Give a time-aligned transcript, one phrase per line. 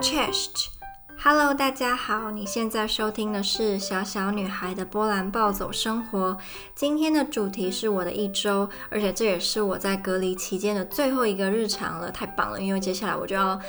[0.00, 6.38] Chest，Hello，大家好，你现在收听的是小小女孩的波兰暴走生活。
[6.74, 13.60] 今天的主题是我的一周，而且这也是我在隔离期间的最后一个日常了，太棒了，因为接下来我就要。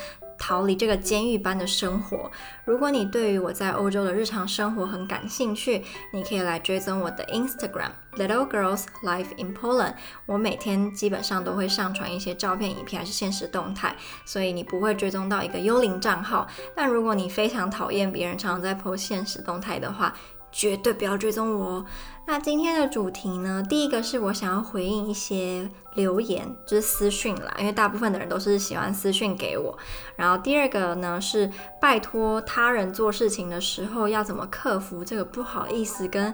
[0.41, 2.31] 逃离这个监狱般的生活。
[2.65, 9.93] 如果你对于我在欧洲的日常生活很感兴趣，你可以来追踪我的 Instagram Little Girls Life in Poland。
[10.25, 16.47] 我每天基本上都会上传一些照片、影片还是现实动态，所以你不会追踪到一个幽灵账号。
[16.75, 20.11] 但如果你非常讨厌别人常常在 po 现实动态的话，
[20.51, 21.85] 绝对不要追踪我哦。
[22.27, 29.77] 那今天的主题呢，第一个是我想要回应一些留言，就是私讯啦，因为大部分的人都是喜欢私讯给我。
[30.15, 31.51] 然后第二个呢是
[31.81, 36.33] 拜托他人做事情的时候要怎么克服这个不好意思跟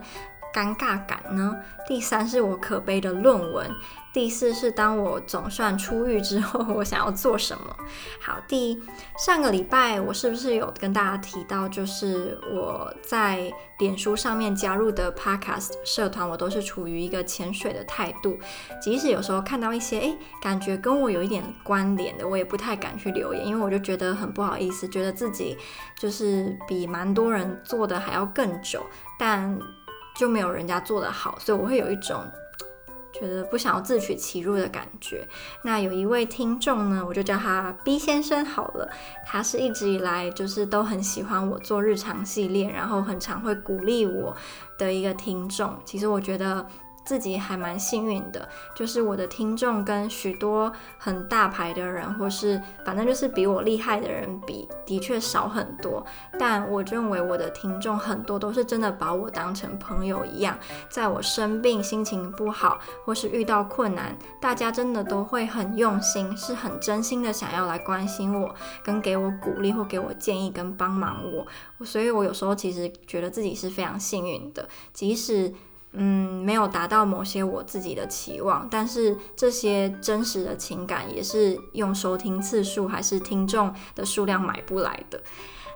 [0.53, 1.55] 尴尬感呢？
[1.87, 3.69] 第三是我可悲的论文。
[4.13, 7.75] 第四是当我总算出狱之后， 我想要做什么？
[8.19, 8.83] 好，第一，
[9.15, 18.39] 上个礼拜我是不是有跟大家提到，就是我在脸书上面加入的 Podcast 社团，我都是处于一个潜水的态度，
[18.81, 25.55] 即使有时候看到一些诶感觉跟我有一点关联的，我也不太敢去留言，因为我就觉得很不好意思，觉得自己
[25.95, 28.83] 就是比蛮多人做的还要更久，
[29.19, 29.59] 但
[30.17, 32.23] 就没有人家做的好，所以我会有一种。
[33.13, 35.27] 觉得不想要自取其辱的感觉。
[35.63, 38.87] 那有一位听众呢，我就叫他 B 先生好了。
[39.25, 44.35] 他是一直以来就是都很喜欢我做日常系列，然后很常会鼓励我
[44.77, 45.75] 的一个听众。
[45.83, 46.63] 其实我觉得。
[47.07, 56.05] 自己还蛮幸运的，就是我的听众跟许多很大牌的人，或是反正就是比我厉害的人比，的确少很多。
[56.37, 68.53] 但我认为我的听众很多都是真的把我当成朋友一样，在我生病、心情不好或是遇到困难，大家真的都会很用心，是很真心的想要来关心我，
[68.83, 71.47] 跟给我鼓励或给我建议跟帮忙我。
[71.85, 75.53] 所以我有时候其实觉得自己是非常幸运的，即使。
[75.97, 85.21] 嗯，没有达到某些我自己的期望，但是这些真实的情感也是用收听次数还是听众的数量买不来的。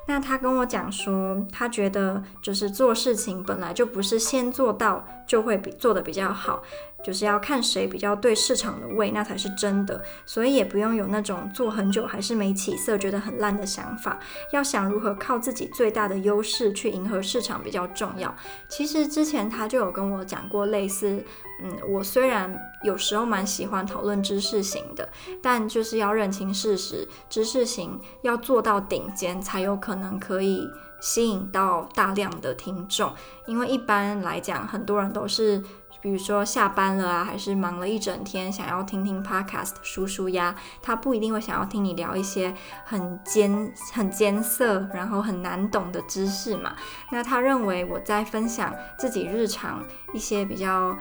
[0.07, 6.63] 那他跟我讲说，他觉得就是做事情本来就不是先做到就会比做的比较好。
[7.03, 10.03] 就是要看谁比较对市场的味，那才是真的。
[10.25, 14.19] 所以也不用有那种做很久还是没起色，觉得很烂的想法。
[14.53, 18.34] 要想如何靠自己最大的优势去迎合市场比较重要。
[18.69, 21.23] 其实之前他就有跟我讲过类似，
[21.63, 25.07] 嗯，我虽然有时候蛮喜欢讨论知识型的，
[25.41, 30.68] 但就是要认清事实，知识型要做到顶尖，才有可能可以
[31.00, 33.12] 吸引到大量的听众。
[33.47, 35.62] 因为一般来讲，很多人都是。
[36.01, 42.53] 比如说下班了啊，还是忙了一整天，想要听听 podcast 舒舒压，他不一定会想要听你聊一些
[42.84, 46.75] 很艰、很艰涩，然后很难懂的知识嘛。
[47.12, 50.97] 那他认为我在分享自己日常一些比较。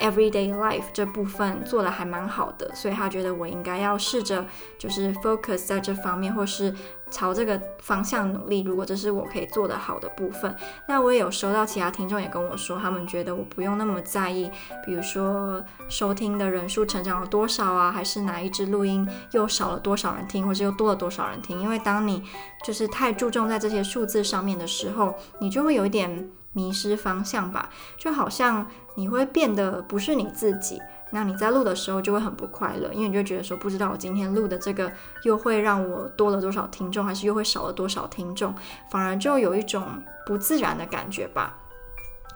[0.00, 4.44] Everyday life 这部分做得还蛮好的，所以他觉得我应该要试着
[4.76, 6.74] 就是 focus 在这方面，或是
[7.10, 8.62] 朝这个方向努力。
[8.62, 10.54] 如果这是我可以做得好的部分，
[10.88, 14.50] 那我也有收到其他听众也跟我说，他们觉得我不用那么在意，
[14.84, 21.60] 比如说收听的人数成长了多少啊，还是哪一支录音又少了多少人听，或是又多了多少人听。
[21.60, 22.22] 因为当你
[22.64, 26.28] 就是太注重在这些数字上面的时候，你就会有一点。
[26.54, 34.90] 迷失方向吧，就好像你会变得不是你自己，那你在录的时候就会很不快乐，因为你就觉得说，不知道我今天录的这个
[35.24, 38.54] 又会让我多了多少听众，还是又会少了多少听众，
[38.90, 39.86] 反而就有一种
[40.24, 41.58] 不自然的感觉吧。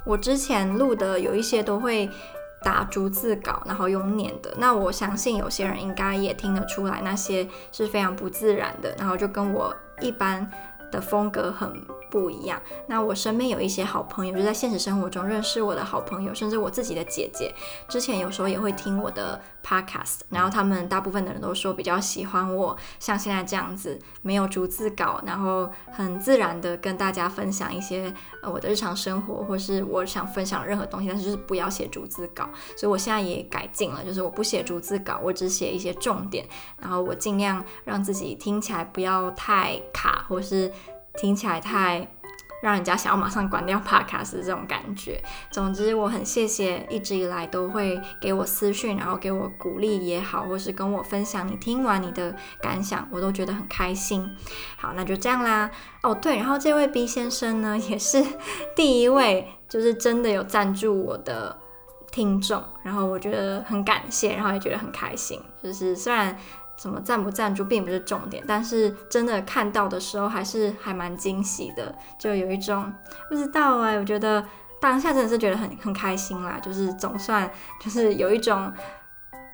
[0.04, 2.10] 我之前录的有一些都会
[2.64, 10.50] 打逐字稿，然后用念的，那我相信有些人应该也听得出来，那些是非常不自然的，然后就跟我一般
[10.90, 11.72] 的风格很
[12.10, 12.60] 不一样。
[12.86, 17.54] 那我身边有一些好朋友，就在现实生活中认识我的好朋友，甚至我自己的姐姐，
[17.88, 20.20] 之前有时候也会听我的 podcast。
[20.30, 28.12] 然后他们大部分的人都说比较喜欢我像现在这样子，没有逐字稿，然后很自然的跟大家分享一些
[28.42, 32.48] 呃我的日常生活，或是我想分享任何东西，但是就是不要写逐字稿。
[32.76, 36.46] 所以我现在也改进了，就是我不写逐字稿，我只写一些重点，
[36.80, 40.72] 然后我尽量让自己听起来不要太卡，或是。
[41.18, 42.08] 听起来太
[42.62, 45.22] 让人家想要马上关掉 Podcast 这种感觉。
[45.50, 54.28] 总之，我很谢谢一直以来都会给我私讯，然后给我鼓励也好，或是跟我分享你听完你的感想，我都觉得很开心。
[54.76, 55.70] 好，那就这样啦。
[56.02, 58.24] 哦，对，然后这位 B 先生呢，也是
[58.74, 61.56] 第一位，就是真的有赞助我的
[62.10, 65.40] 听众，然后我觉得很感谢，然后也觉得很开心。
[65.62, 66.36] 就是虽然。
[66.78, 72.90] 什么赞不赞助并不是重点，但是真的看到的时候还是还蛮惊喜的，就有一种
[73.28, 74.42] 不知道哎，我觉得
[74.80, 78.72] 当下真的是觉得很很开心啦，就是总算就是有一种。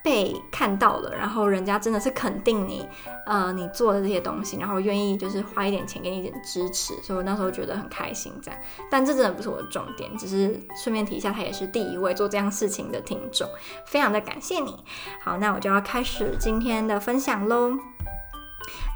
[0.04, 2.86] 被看到了，然后人家真的是肯定你，
[3.24, 8.60] 呃，你做的这些东西，然后愿意就是花一点钱给你一点支持，所以我那时候觉得很开心这样。
[8.90, 13.48] 但这真的不是我的重点，只是顺便提一下，他也是第一位做这样事情的听众，
[13.86, 14.84] 非常的感谢你。
[15.22, 17.72] 好，那我就要开始今天的分享喽。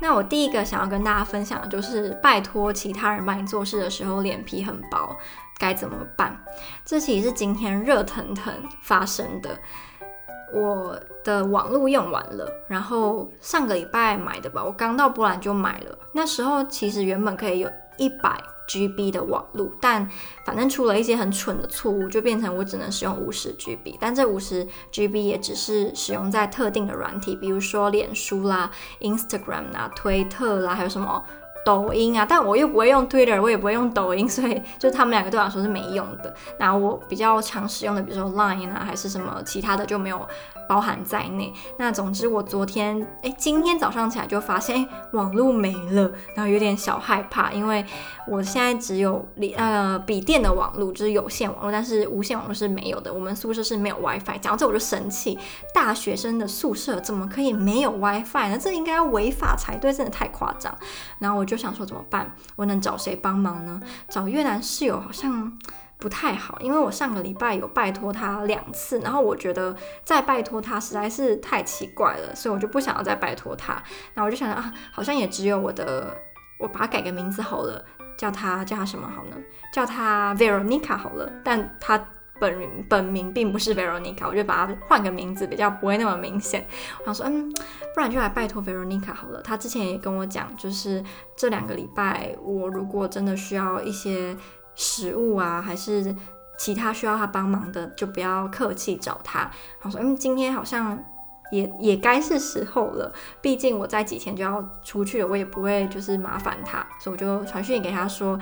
[0.02, 5.16] 那我第一个想要跟大家分享的就是，拜托其他人帮你做事的时候，脸皮很薄，
[5.58, 6.38] 该怎么办？
[6.84, 8.52] 这其实是今天热腾腾
[8.82, 9.58] 发生的。
[10.52, 15.98] 我的网络用完了，然后上个礼拜买的吧，我刚到波兰就买了。
[16.12, 20.08] 那时候其实原本可以有一百 GB 的网络，但
[20.44, 23.96] 反正出了一些很蠢的错误，就变成我只能使用五十 GB。
[24.00, 28.70] 但这五十 GB 也只是使用在特定的软体，比如说脸书啦、
[29.00, 31.24] Instagram 啦、推特啦，还有什么。
[31.68, 36.34] 抖音啊，但我又不会用 Twitter，我也不会用抖音， 所以就他们两个对我来说是没用的。
[36.58, 40.26] 那我比较常使用的，比如说 Line 啊，还是什么其他的就没有
[40.68, 41.52] 包含在内。
[41.76, 47.84] 那总之我昨天，哎，今天早上起来就发现，哎，网络没了，然后有点小害怕，因为
[48.26, 53.12] 我现在只有呃笔电的网络，就是有线网络，但是无线网络是没有的。
[53.12, 55.38] 我们宿舍是没有 WiFi，讲到这我就生气，
[55.74, 58.58] 大学生的宿舍怎么可以没有 WiFi 呢？
[58.58, 60.74] 这应该要违法才对，真的太夸张。
[61.18, 61.58] 然后我就。
[61.58, 62.32] 想说怎么办？
[62.54, 63.80] 我能找谁帮忙呢？
[64.08, 65.58] 找越南室友好像
[65.98, 73.82] 不太好，因为我上个礼拜有拜托他两次，然后我觉得再拜托他实在是太奇怪了，所以我就不想要再拜托他。
[74.14, 76.16] 那我就想啊，好像也只有我的，
[76.58, 77.84] 我把它改个名字好了，
[78.16, 79.36] 叫他叫他什么好呢？
[79.72, 82.02] 叫他 Veronica 好了，但他。
[82.40, 86.64] 本名本名并不是 Veronica，我就把它换个名字，比较不会那么明显。
[87.00, 87.52] 我想说，嗯，
[87.96, 89.42] 不然就来拜托 Veronica 好了。
[89.42, 91.02] 他之前也跟我讲，就是
[91.36, 94.36] 这两个礼拜，我如果真的需要一些
[94.78, 96.16] 食物啊，还是
[96.58, 99.50] 其他需要他帮忙的，就不要客气找他。
[99.82, 100.98] 我说，嗯，今天好像
[101.52, 108.38] 也也该是时候了，毕竟我在几天就要出去了，我也不会就是麻烦他，所以我就传讯给他说。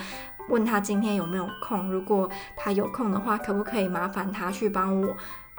[0.49, 5.13] 问他今天有没有空，如果他有空的话，可不可以麻烦他去帮我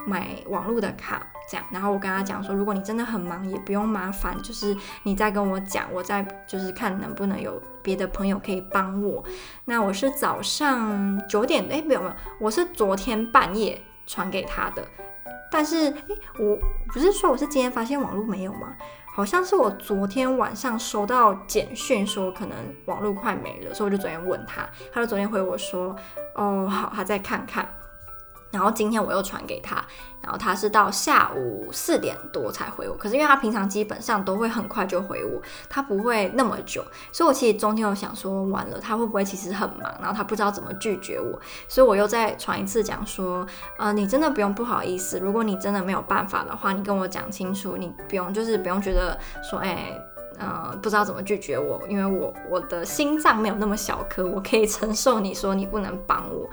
[0.08, 1.28] 买网络的卡？
[1.50, 9.24] 这样，然后我跟他讲说，如果你真的很忙，也不用麻烦，就是你再跟我讲，我再就是看能不能有别的朋友可以帮我。
[9.64, 14.86] 那我是早上九点，诶，没有没有，我是昨天半夜传给他的，
[15.50, 16.58] 但是诶，我
[16.92, 18.76] 不是说我是今天发现网络没有吗？
[19.16, 25.96] 好像是我昨天晚上收到简讯说可能网络快没了，所以我就昨天问他，他就昨天回我说，
[26.36, 27.66] 哦好，他再看看。
[28.52, 29.76] 然后今天我又传给他，
[30.22, 32.96] 然后他是到下午四点多才回我。
[32.96, 36.84] 可是因为他平常基本上都会很快就回我，他不会那么久。
[37.12, 41.40] 所以我其实中间有想说，完了他会不会其实很忙，然后他不知道怎么拒绝我。
[41.68, 43.46] 所以我又再传一次讲说，
[43.78, 49.20] 呃，你真的不用不好意思，如果你真的没有办法的话，你跟我讲清楚，你不用就是不用觉得
[49.50, 50.00] 说，哎。
[50.38, 56.50] 呃，不知道怎么拒绝我，因为我我的心脏没有那么小颗，我可以承受你说你不能帮我。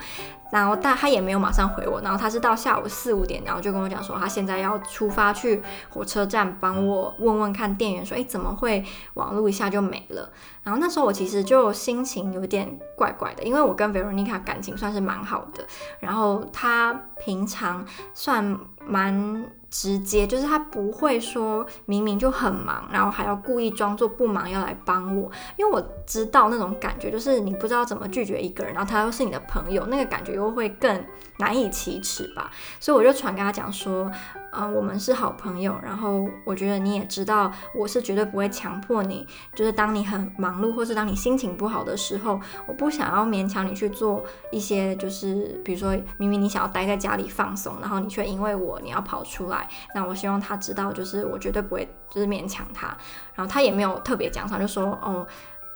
[0.53, 5.61] 然后但他也没有马上回我，然后他是到下午四五点，然后就跟我讲说他现在要出发去
[5.91, 8.85] 火车站帮我问问看店员说，诶，怎么会
[9.15, 10.31] 网络一下就没了？
[10.63, 15.65] 然后那时候我其实就心情有点怪怪的，因为我跟 Veronica 感情算是蛮好的，
[15.99, 16.95] 然后他
[17.25, 18.57] 平常算
[18.87, 19.45] 蛮。
[19.75, 31.05] 直接就是他不会说明明就很忙，然后还要故意装作不忙要来帮我，因为我知道那种感觉，就是你不知道怎么拒绝一个人，然后他又是你的朋友，那个感觉又会更
[31.39, 32.53] 难以启齿吧。
[32.79, 34.09] 所以我就传给他讲说，
[34.55, 49.69] 啊、我们是好朋友，然后我觉得你也知道，我是绝对不会强迫你，就是当你很忙碌或是当你心情不好的时候，我不想要勉强你去做一些，就是比如说明明你想要待在家里放松，然后你却因为我你要跑出来。
[49.95, 52.87] 那我希望他知道，就是我绝对不会就是勉强他，
[53.35, 55.27] 然后他也没有特别讲上，就说哦，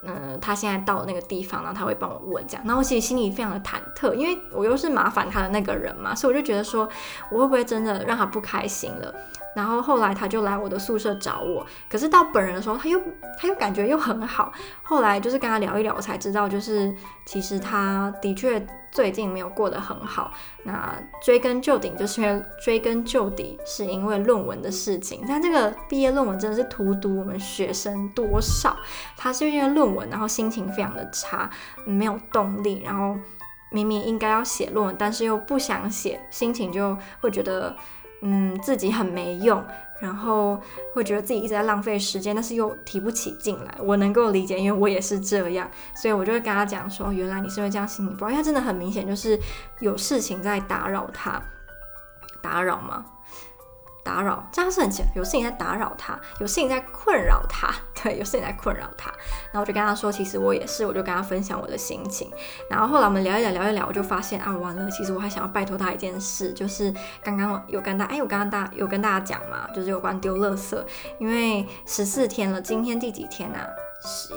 [0.03, 6.89] 嗯、他现在到那个地方，然后他会帮我问这样，然后我其实心里非常的忐忑，因为我又是麻烦他的那个人嘛，所以我就觉得说
[7.31, 9.15] 我会不会真的让他不开心了。
[9.57, 13.01] 然后后来他就来我的宿舍找我，可是到本人的时候，他又
[13.37, 14.53] 他又感觉又很好。
[14.83, 16.95] 后来就是跟他聊一聊，我才知道，就是
[17.27, 20.33] 其实他的确最近没有过得很好。
[20.63, 25.25] 那追根究底，就是因为追根究底是因为论文的事情。
[25.27, 28.77] 但这个毕业论文真的是荼毒我们学生多少？
[29.17, 31.51] 他是因为论文，然后心情非常的差，
[31.85, 33.17] 没有动力，然后
[33.71, 37.77] 明明应该要写论文，但是又不想写，心情就会觉得。
[38.21, 39.65] 嗯，自己很没用，
[40.01, 40.61] 然后
[40.93, 43.73] 会觉得自己一直在浪费时间，但是又提不起劲来。
[43.79, 49.39] 我能够理解，因为我也是这样，所以我就会跟他讲说，原来你是因为这样心情不好，因为他真的很明显就是
[49.79, 51.41] 有事情在打扰他，
[52.43, 53.07] 打扰吗？
[54.09, 57.69] 打扰，这样是很奇怪，有事情在打扰他，有事情在困扰他，
[58.03, 59.11] 对，有事情在困扰他。
[59.53, 62.33] 然后我就跟他说，其实我也是，我就跟他分享我的心情。
[62.71, 66.91] 然后后来我们聊一聊，聊一聊，我就发现啊，完了，其实我还想要拜托他一件事，就是
[67.23, 70.83] 刚刚有跟他，哎，我刚刚大有跟大家讲嘛，就是有关丢垃圾，
[71.19, 73.69] 因为十四天了，今天第几天啊？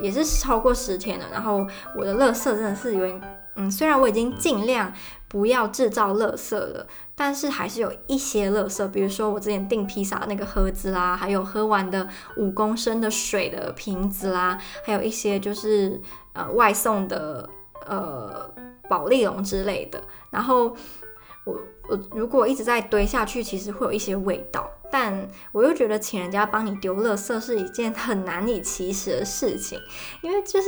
[0.02, 1.26] 也是超过十天了。
[1.32, 3.22] 然后我的垃圾真的是有点，
[3.56, 4.94] 嗯，虽然我已经尽量
[5.28, 6.88] 不要制造垃圾了。
[7.14, 16.02] 但是还是有一些垃圾，比如说我之前订披萨那个盒子啦，还有喝完的五公升的水的瓶子啦，还有一些就是
[16.34, 17.48] 呃外送的
[17.86, 18.50] 呃
[18.90, 20.02] 保丽龙之类的。
[20.32, 20.76] 然后
[21.46, 24.68] 我我如果一直在堆下去，其实会有一些味道。
[24.92, 29.80] 但我又觉得请人家帮你丢垃圾是一件很难以启齿的事情，
[30.24, 30.68] 因为就是。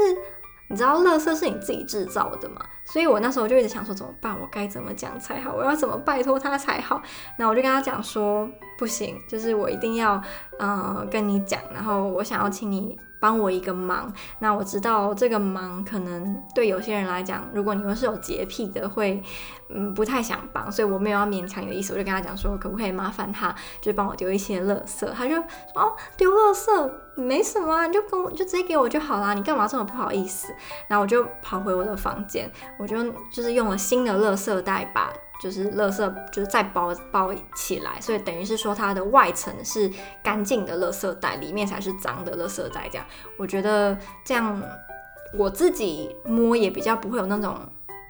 [0.73, 2.59] 你知道，垃圾是你自己制造的嘛？
[2.83, 4.35] 所以我那时候就一直想说怎么办？
[4.41, 5.53] 我该怎么讲才好？
[5.53, 6.99] 我要怎么拜托他才好？
[7.37, 10.19] 那我就跟他讲说，不行，就是我一定要，
[10.57, 12.97] 呃，跟你讲，然后我想要请你。
[13.23, 19.23] 帮我一个忙，那我知道这个忙可能对有些人来讲，如果你们是有洁癖的，会
[19.69, 25.09] 嗯不太想帮，所以我没有要勉强你的意思，我就跟他讲说，可不可以麻烦他，就帮我丢一些垃圾。
[25.13, 30.53] 他就说哦，丢垃圾没什么，你就跟我就直接给我就好啦，你干嘛这么不好意思？
[30.89, 33.01] 然后我就跑回我的房间，我就
[33.31, 35.09] 就是用了新的垃圾袋把。
[35.43, 39.91] 就是垃圾，就是再包包起来，所以等于是说它的外层是
[40.23, 42.87] 干净的垃圾袋，里面才是脏的垃圾袋。
[42.89, 43.05] 这样，
[43.37, 44.63] 我觉得这样
[45.37, 47.59] 我自己摸也比较不会有那种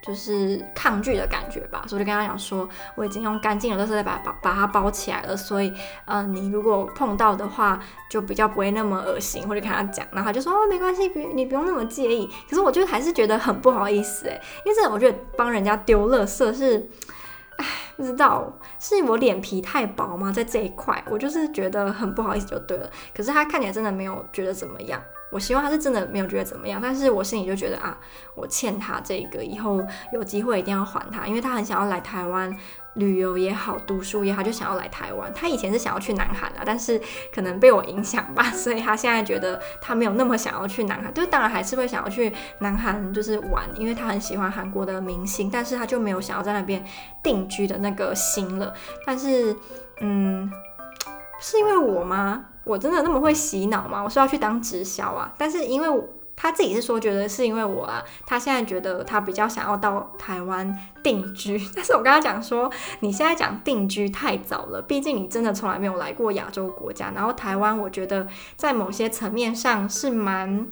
[0.06, 1.84] 就是抗拒的感觉吧。
[1.88, 5.70] 所以我就跟他讲说，我已经用干净的垃圾袋把把把它包起来了，所以
[6.06, 7.80] 嗯、呃，你如果碰到的话，
[8.12, 9.48] 就比较不会那么恶心。
[9.48, 12.30] 或者跟他讲，然后他就说哦，没关系，别你不用那么介意。
[12.48, 16.88] 可是我就还是觉得很不好意思诶，因为这我觉得帮人家丢垃圾是。
[17.58, 17.66] 唉，
[17.98, 20.32] 不知道是我脸皮太薄吗？
[20.32, 22.90] 在这一块，我就是觉得很不好意思就对了。
[23.16, 25.02] 可是他看起来真的没有觉得怎么样。
[25.34, 27.98] 我希望他是真的没有觉得怎么样，但是我心里就觉得啊，
[28.36, 29.82] 我欠他这个，以后
[30.14, 32.56] 有机会一定要还他，因为他很想要来台湾
[32.94, 35.32] 旅游也好，读书也好，就想要来台湾。
[35.34, 37.02] 他以前是想要去南韩的，但是
[37.34, 46.84] 可能被我影响吧， 所以他现在觉得他没有那么想要去南韩，就当然还是会想要去南韩就是玩，因为他很喜欢韩国的明星，但是他就没有想要在那边
[47.24, 48.74] 定居的那个心了。
[49.06, 49.56] 但是，
[50.02, 50.52] 嗯，
[51.44, 52.46] 是因为我吗？
[52.64, 54.02] 我真的那么会洗脑吗？
[54.02, 56.04] 我是要去当直销啊，但是因为
[56.36, 60.74] 他自己是说觉得是因为我啊，他现在觉得他比较想要到台湾
[61.04, 62.72] 定居， 但是我跟他讲说，
[63.02, 70.66] 你现在讲定居太早了，毕竟你真的从来没有来过亚洲国家，然后台湾我觉得在某些层面上是蛮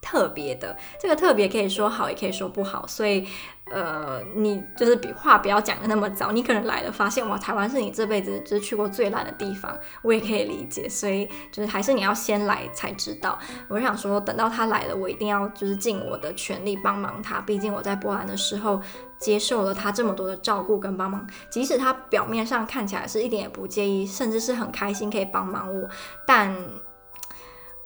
[0.00, 3.26] 特别的，这个特别可以说好，也可以说不好，所以。
[3.68, 13.36] 呃，你就是比话不要讲的那么早，你可能来了发现哇，台湾是你这辈子就是去过最烂的地方，我也可以理解，所以就是还是你要先来才知道。
[13.66, 18.80] 我想说，等到他来了，我一定要就是尽我的全力帮忙他，毕竟我在波兰的时候
[19.18, 25.88] 接受了他这么多的照顾跟帮忙，即使他表面上看起来是一点也不介意，甚至是很开心可以帮忙我，
[26.24, 26.56] 但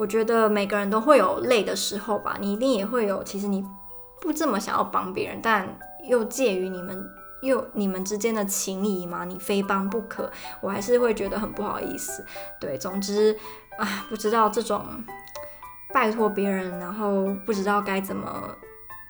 [0.01, 3.63] 我觉得每个人都会有累的时候吧，你一定也会有，其实你。
[4.23, 5.67] 不这么想要帮别人，但
[6.07, 10.31] 又介于你们又你们之间的情谊嘛，你非帮不可，
[10.61, 12.23] 我还是会觉得很不好意思。
[12.61, 13.35] 对，总之
[13.79, 14.85] 啊，不知道这种
[15.91, 18.55] 拜托别人，然后不知道该怎么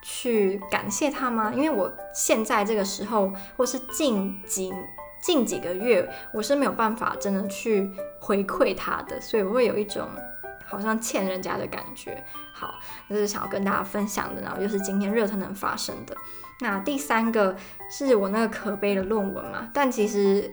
[0.05, 1.53] 去感谢他吗？
[1.53, 4.73] 因为我现在这个时候，或是近几
[5.21, 10.07] 近几个月，我是没有办法真的去回馈他的，所以我会有一种。
[10.71, 12.25] 好像欠人家的感觉，
[12.55, 12.75] 好，
[13.09, 16.17] 这是想要跟大家分享的，然后又是今天热腾腾发生的。
[16.61, 17.55] 那第三个
[17.91, 20.51] 是我那个可悲的论文嘛，但其实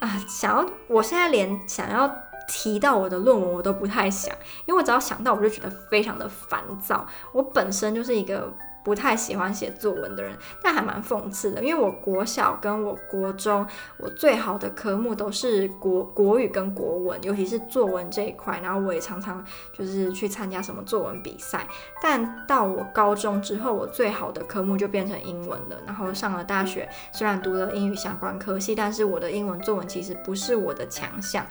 [0.00, 2.10] 啊，想要我现在连想要
[2.48, 4.34] 提到我的论文我都不太想，
[4.66, 7.06] 因为我只要想到我就觉得非常的烦躁。
[7.32, 8.52] 我本身就是一个。
[8.82, 13.66] 不太喜欢写作文的人，但还蛮讽刺的，因为我国小跟我国中，
[13.98, 18.58] 我最好的科目都是国国语跟国文，尤其是作文这一块。
[18.62, 21.66] 然后我也常常就是去参加什么作文比赛。
[22.02, 25.76] 但到我高中之后，我最好的科目就变成英文了。
[25.86, 31.44] 然后上了大学，虽然读了英语相关科系，但是我的英文作文其实不是我的强项。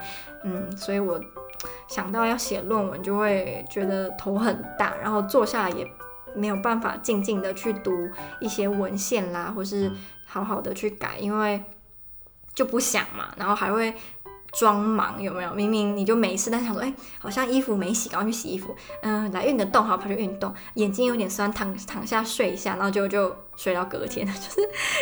[0.44, 1.20] 嗯，所以我
[1.88, 5.88] 想到要写论文，就会觉得头很大，然后坐下来也。
[6.36, 8.10] 没有办法静静的去读
[8.40, 9.92] 一些文献啦，或是
[10.26, 11.64] 好好的去改，因为
[12.54, 13.94] 就不想嘛，然后还会
[14.54, 15.54] 装忙有没有？
[15.54, 18.76] 明明你就没事，但想说，哎、好像衣服没洗，赶快去洗衣服。
[19.02, 20.54] 嗯，来运个动，好跑去运动。
[20.76, 24.62] 眼睛有点酸，躺躺下睡一下，然后就就睡到隔天， 就是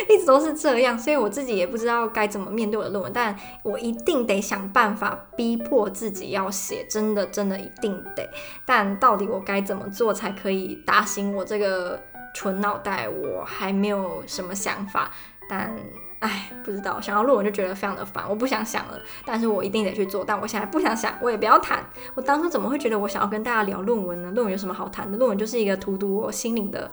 [0.10, 0.98] 一直都是这样。
[0.98, 8.30] 所以我自己也不知道该怎么面对我的论文，但我一定得想办法逼迫自己要写，真的真的一定得。
[8.66, 12.00] 但到底我该怎么做才可以打醒我这个
[12.34, 13.08] 蠢脑袋？
[13.08, 15.12] 我还没有什么想法，
[15.50, 15.76] 但。
[16.20, 19.00] 哎，不知道，想要论文就觉得非常的烦，我不想想了。
[19.24, 20.26] 但是我一定得去做。
[20.26, 21.86] 但我现在不想想，我也不要谈。
[22.16, 24.32] 我当初怎么会觉得我想要跟大家聊论文呢？
[24.32, 25.18] 论文有什么好谈的？
[25.18, 26.90] 论文就是一个荼毒我心灵的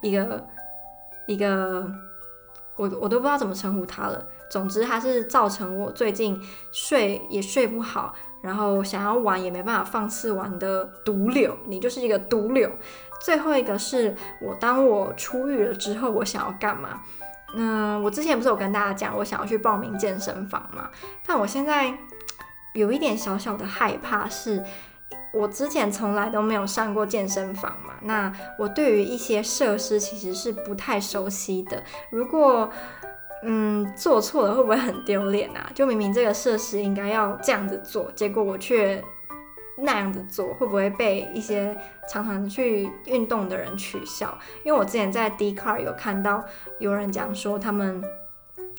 [0.00, 0.46] 一个
[1.26, 1.90] 一个，
[2.76, 4.24] 我我都不知道怎么称呼它了。
[4.48, 11.56] 总之，它是造成我最近睡也睡不好，然后想要玩也没办法放肆玩的毒瘤。
[11.66, 12.70] 你就是一个毒瘤。
[13.20, 17.02] 最后一个是我当我出狱了之后，我想要干嘛？
[17.54, 20.90] 嗯，我之前不是有跟大家讲，我想要去报名健身房嘛？
[21.26, 21.92] 但我现在
[22.74, 24.62] 有一点小小的害怕，是
[25.32, 27.94] 我之前从来都没有上过健身房嘛。
[28.02, 31.82] 那我对于一些设施其实是不太熟悉的。
[32.10, 32.70] 如果
[33.42, 35.70] 嗯做错了，会不会很丢脸啊？
[35.74, 39.02] 就明明这个设施应该要这样子做，结果我却。
[39.80, 41.76] 那样子做会不会被一些
[42.10, 44.36] 常常去运动的人取笑？
[44.64, 46.44] 因为我之前在 d c a r 有看到
[46.78, 48.02] 有人讲说，他们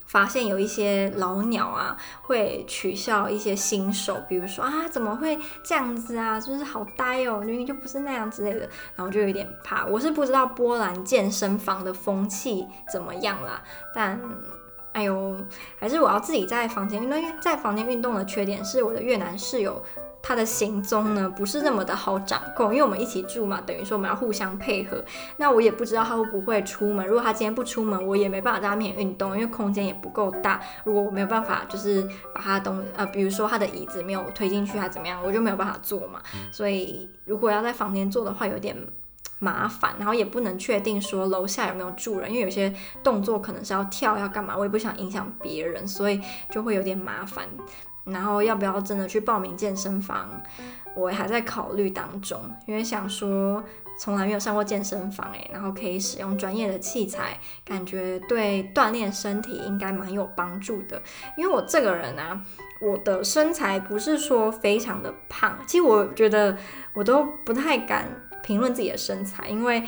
[0.05, 9.85] 发现有一些老鸟啊会取笑一些新手，比如说啊怎么会这样子啊，就是好呆哦，明明就不是那样之类的，然后就有点怕。
[9.85, 13.61] 我是不知道波兰健身房的风气怎么样啦，
[13.93, 14.19] 但
[14.91, 15.37] 哎呦，
[15.77, 19.81] 还是我要自己在房间运动，因为在房间运动的缺点是我的越南室友。
[20.21, 25.03] 他的行踪呢，不是那么的好掌控，因为我们一起住嘛，等于说我们要互相配合。
[25.37, 30.61] 那我也不知道他会不会出门，如果他今天不出门，我也没办法在他面前运动，因为空间也不够大。
[30.83, 36.21] 如果我没有办法，就是把他东呃，比如说他的椅子没有推进去还怎么样，我就没有办法坐嘛。
[36.51, 38.75] 所以如果要在房间做的话，有点
[39.39, 47.47] 麻烦，然后也不能确定说楼下有没有住人，因为有些动作可能是要跳要干嘛，我也不想影响别人，所以就会有点麻烦。
[48.05, 50.41] 然后要不要真的去报名健身房，
[50.95, 53.63] 我还在考虑当中，因为想说
[53.99, 61.01] 从来没有上过健身房诶，然后可以使用专业的器材，感觉对锻炼身体应该蛮有帮助的。
[61.37, 62.41] 因为我这个人啊，
[62.81, 66.57] 我的身材不是说非常的胖，其实我觉得
[66.93, 68.07] 我都不太敢
[68.41, 69.83] 评论自己的身材，因为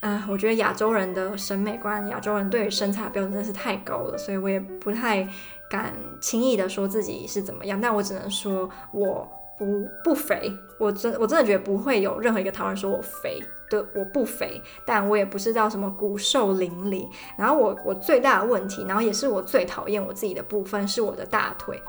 [0.00, 5.26] 嗯、我觉得亚洲人的审美观，亚洲人对于身材标准真是太高了，所以我也不太。
[5.70, 9.26] 敢轻易的说自己是怎么样，但我只能说我
[9.58, 17.08] 不不肥，我真我真的觉得不会有任何一个台湾人说我肥，对，我不肥，但我也不是叫什么骨瘦嶙峋。
[17.36, 21.80] 然后我我最大的问题，然后也是我最讨厌我自己的部分是我的大腿，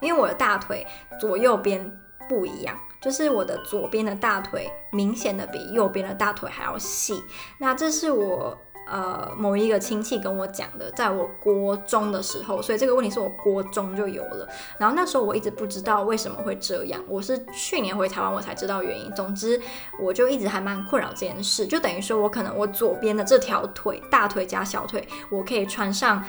[0.00, 0.86] 因为我的大腿
[1.20, 1.90] 左右边
[2.28, 7.22] 不一样，就是我的左边的大腿明显的比右边的大腿还要细，
[7.58, 8.56] 那这是我。
[8.90, 14.48] 呃，某一个亲戚跟我讲的，在我国中的时候，所以这个问题是我国中就有了。
[14.78, 19.12] 然后那时候我一直不知道为什么会这样，我是去年回台湾我才知道原因。
[19.14, 19.60] 总之，
[20.00, 26.24] 我就一直还蛮困扰这件事，就等于说我可能我左边的这条腿，大腿加小腿，我可以穿上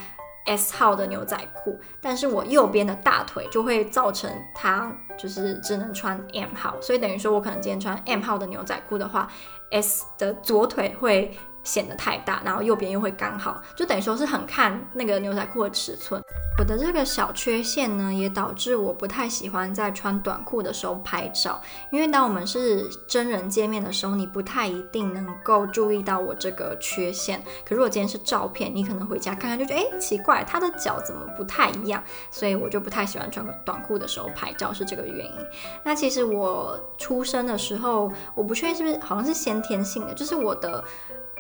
[0.46, 9.32] S 号的牛仔裤，但是我右边的大腿就会造成它就是只能穿 M 号，所以等于说我可能今天穿 M 号的牛仔裤的话
[9.72, 11.38] ，S 的左腿会。
[11.70, 16.20] 显得太大，然后右边又会刚好，就等于说是很看那个牛仔裤的尺寸。
[16.58, 27.40] 我的这个小缺陷呢，也导致我不太喜欢在穿短裤的时候拍照，因为当我们是真人见面的时候，你不太一定能够注意到我这个缺陷。
[27.64, 32.04] 可如果今天是照片，你可能回家看看就觉得，诶，奇怪，他的脚怎么不太一样？
[32.32, 35.38] 所以我就不太喜欢穿短裤的时候拍照，是这个原因。
[35.84, 40.84] 那其实我出生的时候，我不确定是不是好像是先天性的，就是我的。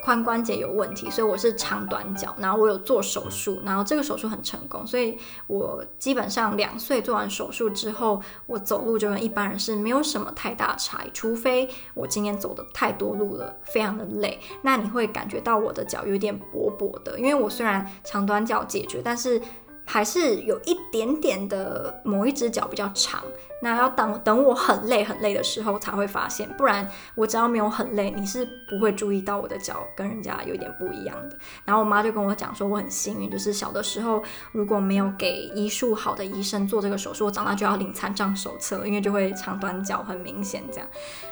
[0.03, 19.41] 髋关节有问题，所以我是长短脚，然后我有做手术，然后这个手术很成功，所以我基本上两岁做完手术之后，我走路就跟一般人是没有什么太大差异，除非我今天走的太多路了，非常的累，那你会感觉到我的脚有点薄薄的，因为我虽然长短脚解决，但是
[19.85, 23.23] 还是有一点点的某一只脚比较长。
[23.61, 31.37] 那要等等我很累很累的时候才会发现，不然我只要没有很累，你是不会注意到我的脚跟人家有点不一样的。
[31.65, 40.87] 然后我妈就跟我讲说，我很幸运，就是小的时候如果没有给医术好的医生做这个手术，我长大就要领残障手册，因为就会长短脚很明显这样。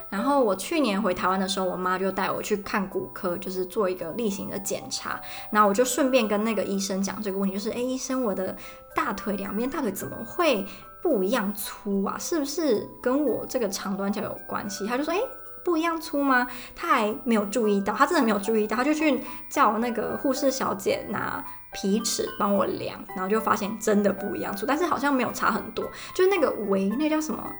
[0.09, 5.19] 然后我去年回台湾的时候，我妈就带我去看骨科，就是做一个例行的检查。
[5.51, 8.55] 那我就顺便跟那个医生讲这个问题，就是哎，医生，我的
[8.95, 10.65] 大腿两边大腿怎么会
[11.01, 12.17] 不一样粗啊？
[12.19, 14.85] 是不是跟我这个长短脚有关系？
[14.87, 15.21] 他就说，诶，
[15.63, 16.47] 不一样粗吗？
[16.75, 27.53] 他还没有注意到，他真的没有注意到，他就去叫那个护士小姐拿皮尺帮我量，然后就发现真的不一样粗，但是好像没有差很多，就是那个围，那个叫什么？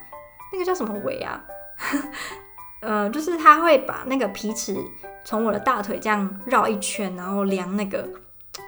[0.52, 1.44] 那个叫什么围啊？
[2.82, 4.76] 呃，就是他会把那个皮尺
[5.26, 8.08] 从我的大腿这样绕一圈，然后量那个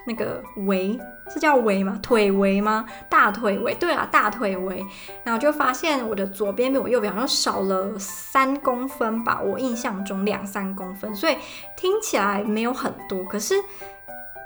[0.05, 0.99] 那个围，
[1.33, 1.99] 这叫围吗？
[2.01, 2.85] 腿围吗？
[3.09, 3.73] 大腿围？
[3.75, 4.85] 对啊，大腿围。
[5.23, 11.37] 然后就发现我的左边比我右边好像少了三公分吧，我印象中两三公分，所以
[11.75, 13.55] 听起来没有很多，可是。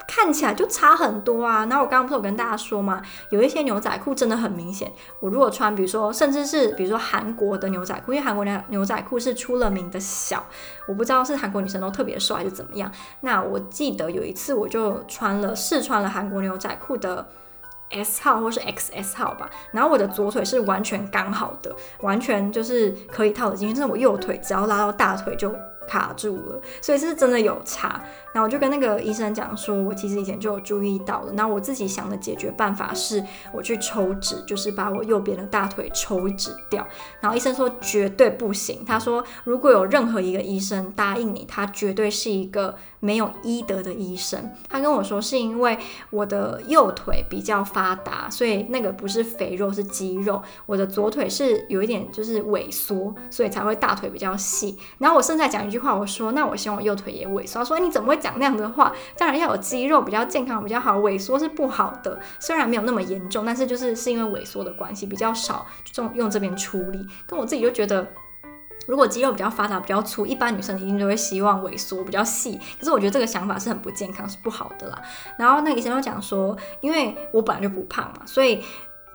[0.06, 1.66] 看起来就差很多啊！
[1.66, 4.92] 然后我刚刚不是有跟大家说嘛，有一些牛仔裤真的很明显。
[5.20, 10.44] 我如果穿，比如说，甚至是比如说韩国的牛仔裤，因为韩国牛牛仔裤是出了名的小，
[10.86, 12.90] 我不知道是韩国女生都特别瘦还是怎么样。
[13.20, 17.26] 那我记得有一次我就穿了试穿了韩国牛仔裤的
[17.90, 25.54] S 号或是 XS 号吧，然后我的左腿是完全刚好的，完全就是可以套得进去，但是我右腿只要拉到大腿就。
[25.88, 28.02] 卡住了，所以是真的有差。
[28.32, 31.32] 然后我就跟那个医生讲说，我其实以前就有注意到了。
[31.34, 36.84] 那我自己想的解决办法是，我去抽脂，就是把我右边的大腿抽脂掉。
[37.20, 44.50] 然后医生说绝对不行，他说如果有任何一个医生答应你，他绝对是一个没有医德的医生。
[44.68, 45.78] 他跟我说是因为
[46.10, 50.42] 我的右腿比较发达，所以那个不是肥肉是肌肉。
[50.66, 54.76] 我的左腿是有一点就是萎缩，所以才会大腿比较细。
[54.98, 57.64] 然后我现在讲一句句话，我说那我希望我右腿也萎缩。
[57.64, 58.92] 说你怎么会讲那样的话？
[59.18, 62.18] 当然要有肌肉比较健康比较好，萎缩是不好的。
[62.38, 67.06] 虽然没有那么严重，但是就是是因为萎缩的关系比较少，就用这边处理。
[67.26, 68.06] 跟我自己就觉得。
[68.86, 72.60] 如果肌肉比较发达、比较粗，一般女生一定都会希望萎缩比较细。
[72.78, 75.02] 可是我觉得这个想法是很不健康，是不好的啦。
[75.38, 78.62] 然后那个医生就讲说，因为我本来就不胖嘛，所以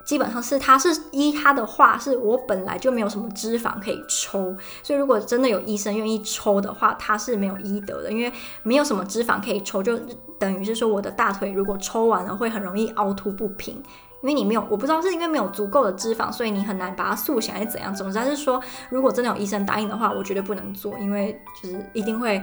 [0.10, 4.58] 基本上是他是依他的话，是我本来就没有什么脂肪可以抽。
[4.82, 9.95] 所以如果真的有医生愿意抽的话，他是没有医德的，因为没有什么脂肪可以抽，就
[10.39, 13.76] 等于是说我的大腿如果抽完了会很容易凹凸不平。
[14.24, 17.93] 因为你没有，我不知道是因为没有足够的脂肪，所以你很难把它塑形还是怎样。
[17.93, 22.41] 总之是说，如果真的有医生答应的话，我绝对不能做，因为就是一定会，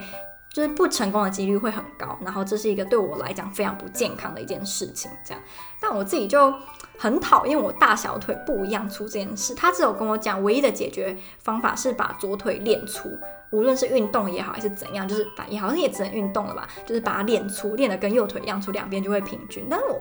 [0.56, 2.18] 就是不成功的几率会很高。
[2.24, 5.42] 然后这是一个对我来讲非常不健康的一件事情，这样。
[5.78, 6.50] 但我自己就
[6.96, 9.54] 很讨厌我大小腿不一样粗这件事。
[9.54, 13.10] 他只有跟我讲，唯一的解决方法是把左腿练粗，
[13.52, 19.66] 无论是运动也好还是怎样，就是反正好像也只能运动了吧，就是把它练粗，练得跟右腿一样粗，两边就会平均。
[19.68, 20.00] 但是我。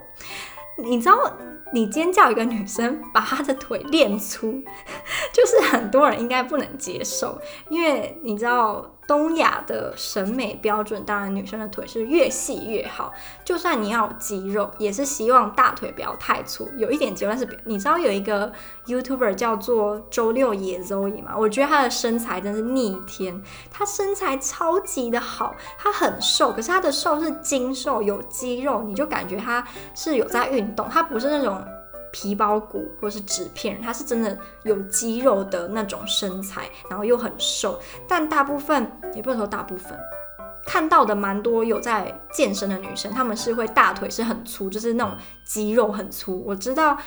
[0.77, 1.17] 你知道，
[1.71, 4.61] 你尖叫一个女生把她的腿练粗，
[5.31, 7.39] 就是很多人应该不能接受，
[7.69, 8.94] 因为你知道。
[9.07, 13.13] 东亚的审美标准，当然女生的腿是越细越好。
[13.43, 17.31] 就算你要肌肉，也是希望大腿不要太粗，有一点肌肉。
[17.31, 18.51] 但是你知道有一个
[18.87, 21.33] YouTuber 叫做周六野 Zoe 吗？
[21.37, 23.41] 我觉得她的身材真是逆天，
[23.71, 31.63] 她身材超级的好，她很瘦，可是她的瘦是精瘦，有肌肉，你就感觉她是有在运动，她不是那种。
[32.17, 39.99] 皮包骨或是纸片人，他是真的有肌肉的那种身材，然后又很瘦，但大部分也不能说大部分。
[40.65, 45.13] 看到的蛮多有在健身的女生，她们是会大腿是很粗，就是那种
[45.45, 46.43] 肌肉很粗。
[46.45, 46.97] 我知道，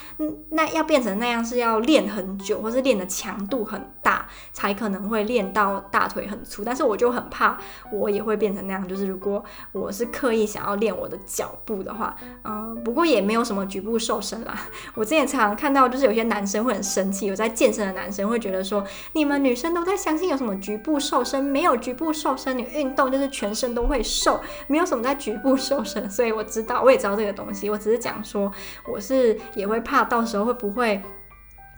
[0.51, 6.64] 那要变成那样是要练很久，或是练的强度很大，才可能会练到大腿很粗。
[6.64, 7.59] 但是我就很怕，
[7.92, 8.88] 我也会变成那样。
[8.88, 14.59] 就是如果我是刻意想要练我的脚步的话，嗯，不过也没有什么局部瘦身啦。
[14.94, 23.29] 我之前常常看到，就是有些男生会很生气，有在健身的男生会觉得说，你们女生都在相信有什么局部瘦身，没有局部瘦身，你运动就是。
[23.38, 27.70] 全身都会瘦，没有什么在局部瘦身，所以我知道，我也知道这个东西。
[27.70, 28.53] 我只是讲说，
[28.87, 31.03] 我是也会怕到时候会不会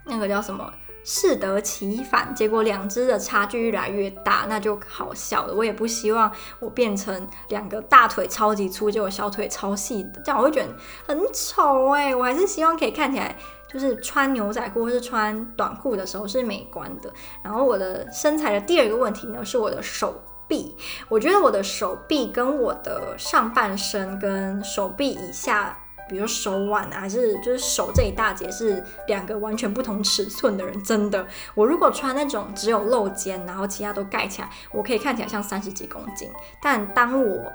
[0.05, 0.73] 那个叫什么
[1.05, 5.55] 适得其反，结果两只的差距越来越大，那就好笑了。
[5.55, 10.69] 我也不希望我变成两个大腿超级粗，结果小腿超细的，这样我会觉得
[11.07, 12.15] 很丑哎。
[12.15, 13.37] 我还是希望可以看起来
[13.73, 17.13] 就是穿牛仔裤或是穿短裤的时候是美观的。
[17.43, 20.21] 然后我的身材的第二个问题呢，是我的手。
[20.51, 20.77] 臂，
[21.09, 25.79] 我觉得我的手臂跟我的上半身跟手臂以下，
[26.11, 30.83] 比如手腕啊，还是就是手这一大截是两个完全不同尺寸的人。
[30.83, 36.29] 真的，我如果穿那种只有露肩，然后其他都盖起来，我可以看起来像三十几公斤。
[36.61, 37.53] 但当我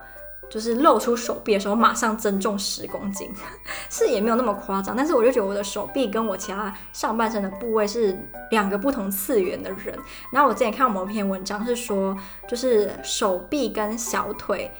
[0.49, 3.33] 就是露出手臂的时候，马上增重十公斤，
[3.89, 4.95] 是也没有那么夸张。
[4.95, 8.17] 但是我就觉得我的手臂跟我其他上半身的部位是
[8.51, 9.97] 两个不同次元的人。
[10.31, 12.15] 然后我之前看某篇文章是说，
[12.47, 14.71] 就是手臂跟小腿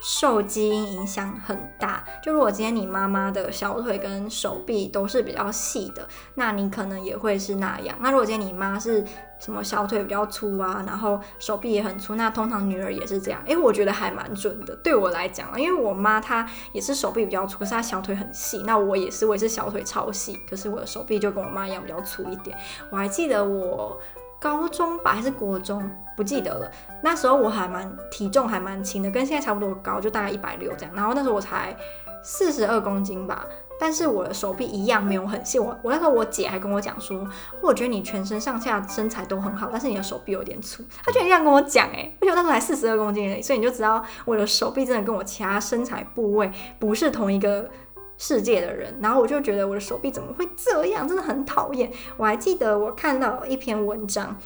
[0.00, 2.04] 受基因影响很大。
[2.22, 7.96] 就如果今天你妈妈的小腿跟手臂都是比较细的，那你可能也会是那样。
[8.00, 9.04] 那如果今天你妈是
[9.38, 13.40] 什么小腿比较粗啊，然后手臂也很粗，那通常女儿也是这样。
[13.46, 14.74] 诶，我觉得还蛮准的。
[14.76, 18.62] 对我来讲，因为我妈她也是手臂比较粗，可是她小腿很细。
[18.64, 22.56] 那我也是，我也是小腿超细，可是我的手臂就跟我妈一样比较粗一点。
[22.90, 24.00] 我还记得我。
[24.40, 26.70] 高中吧还是国中，不记得了。
[27.02, 30.94] 那时候我还蛮体重还蛮轻的，跟现在差不多高，就大概一百六这样。
[30.94, 31.76] 然后那时候我才
[32.22, 33.44] 四十二公斤吧，
[33.80, 35.58] 但是我的手臂一样没有很细。
[35.58, 37.26] 我我那时候我姐还跟我讲说，
[37.62, 40.84] 我觉得你全身上下身材都很好，但是你的手臂有点粗。
[41.04, 47.68] 她居然这样跟我讲，哎，而且我那时候才四十二公斤，所以你就知道我的手臂真的跟我其他身材部位不是同一个。
[48.18, 51.90] 世界的人，然后我就觉得我的手臂怎么会这样，真的很讨厌。
[52.16, 54.36] 我还记得我看到一篇文章，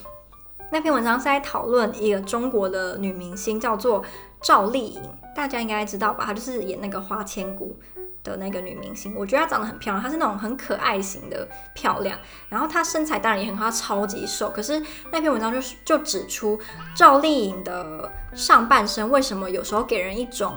[0.70, 4.04] 那篇文章是在讨论一个中国的女明星，叫做
[4.42, 5.02] 赵丽颖，
[5.34, 6.24] 大家应该知道吧？
[6.26, 7.74] 她就是演那个花千骨
[8.22, 9.14] 的那个女明星。
[9.16, 12.18] 我觉得她长得很漂亮，她是那种很可爱型的漂亮。
[12.50, 14.50] 然后她身材当然也很好，她超级瘦。
[14.50, 14.78] 可是
[15.10, 16.60] 那篇文章就是就指出
[16.94, 20.52] 赵丽颖的上半身为什么有时候给人一种。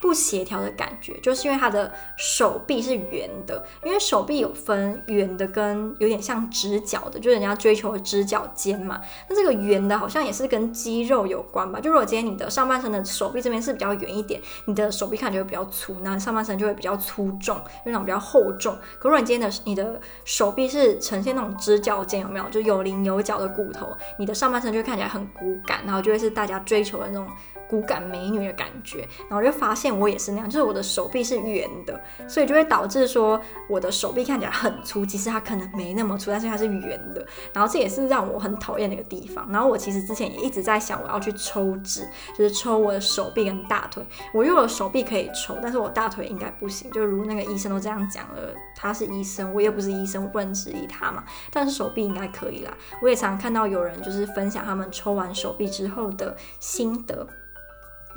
[0.00, 9.00] 不协调的感觉，就是因为他的手臂是圆的，因为手臂有分圆的跟有点像直角的，就是人家追求的直角肩嘛。
[9.28, 11.80] 那这个圆的好像也是跟肌肉有关吧？
[11.80, 18.76] 就如果今天你的上半身的手臂这边是比较圆一点，你的手臂看起来就会比较粗，那上半身就会比较粗重，就那种比较厚重。
[18.98, 22.48] 可如果你今天的你的手臂是呈现那种直角肩，有没有？
[22.50, 27.28] 就有棱有角的骨头，你的上半身就会看起来很骨感，然后就会是大家追求的那种。
[27.68, 39.46] 骨感美女的感觉，然后就发现我也是那样，就是我的手臂是圆的，所以就会导致说我的手臂看起来很粗，其实它可能没那么粗，但是它是圆的，然后这也是让我很讨厌的一个地方。
[39.52, 44.02] 然后我其实之前也一直在想，我要去抽脂，就是抽我的手臂跟大腿。
[44.32, 46.90] 我因为我的手臂可以抽，但是我大腿应该不行。
[46.90, 51.24] 就如那个医生都这样讲了，他是医生，我又不是医生，我不能质疑他嘛。
[51.52, 52.72] 但是手臂应该可以啦。
[53.02, 57.26] 我也常看到有人就是分享他们抽完手臂之后的心得。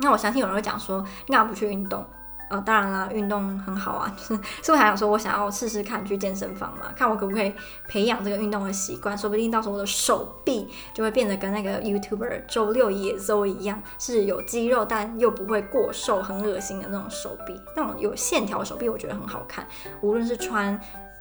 [0.02, 2.04] 那我相信有人会讲说，那不去运动？
[2.50, 7.50] 呃，当然啦，运动很好啊，就是，所以我还想说，我想要试试看去健身房嘛，看我可不可以
[7.88, 19.66] 培养这个运动的习惯，说不定到时候我的手臂就会变得跟那个 YouTuber 周六野周一样，是有肌肉但又不会过瘦、很恶心的那种手臂，那种有线条手臂，我觉得很好看，
[20.02, 20.78] 无论是穿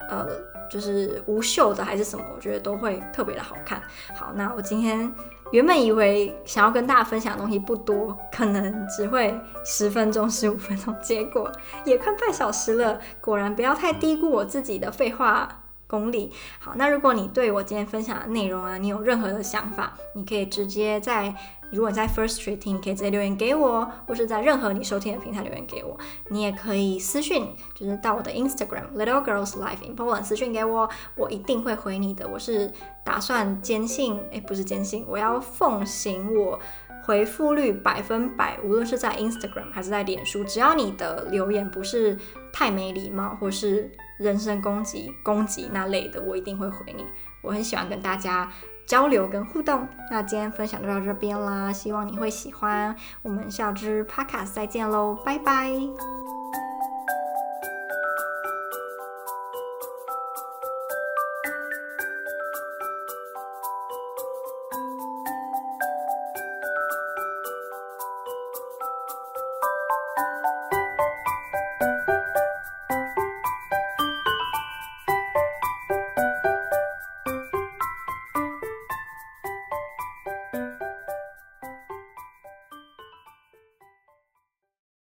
[0.10, 0.28] 呃
[0.70, 3.82] 就是无袖的还是什么，我觉得都会特别的好看。
[4.14, 5.10] 好，那我今天。
[5.52, 11.52] 原本以为想要跟大家分享的东西不多，可能只会十分钟、十五分钟，结果
[11.84, 13.00] 也快半小时了。
[13.20, 15.61] 果然不要太低估我自己的废话
[15.92, 16.32] 功力。
[16.60, 21.36] 好，那如果你对我今天分享的内容啊，你有任何的想法，你可以直接在。
[21.72, 25.98] 如果你在 First Street 听，你可以直接留言给我，或是在任何你收听的平台留言给我。
[26.28, 32.28] 你也可以私讯，就是到我的 Instagram Little Girls Life in Poland 私讯给我，我一定会回你的。
[32.28, 32.70] 我是
[33.06, 36.60] 打算坚信，诶，不是坚信，我要奉行我
[37.06, 42.18] 回复率百分百，无论是在 Instagram 还是在脸书，只要你的留言不是
[42.52, 43.90] 太没礼貌或是
[44.22, 47.06] 人身攻击、攻击那类的，我一定会回你。
[47.42, 48.50] 我很喜欢跟大家。
[48.88, 52.94] 交流跟互动，那今天分享就到这边啦，希望你会喜欢。
[53.22, 55.72] 我们下支 p 卡 d 再见喽，拜拜。